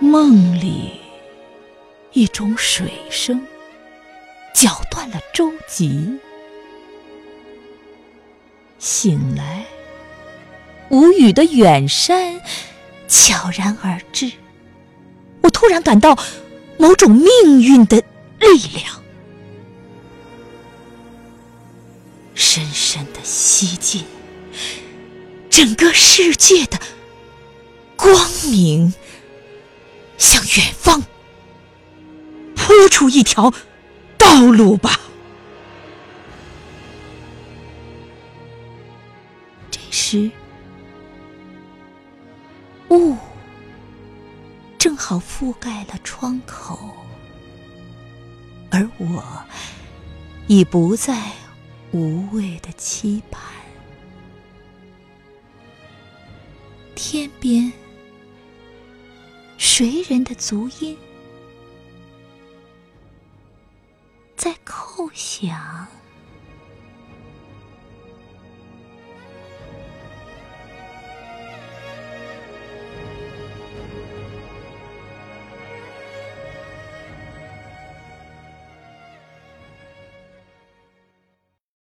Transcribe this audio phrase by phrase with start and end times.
[0.00, 0.92] 梦里
[2.12, 3.46] 一种水声，
[4.54, 6.18] 搅断了舟楫。
[8.78, 9.64] 醒来，
[10.90, 12.40] 无语的远山
[13.08, 14.30] 悄然而至。
[15.42, 16.16] 我突然感到
[16.76, 17.96] 某种命运的
[18.38, 19.02] 力量，
[22.34, 24.04] 深深的吸进
[25.48, 26.78] 整个世界的
[27.96, 28.92] 光明，
[30.18, 31.02] 向远方
[32.54, 33.52] 铺出一条
[34.16, 35.00] 道路吧。
[39.70, 40.30] 这时，
[42.90, 43.16] 雾。
[44.78, 46.78] 正好覆盖了窗口，
[48.70, 49.44] 而我
[50.46, 51.32] 已不再
[51.90, 53.42] 无谓的期盼。
[56.94, 57.72] 天边，
[59.78, 60.96] 谁人的足音
[64.34, 65.86] 在叩响？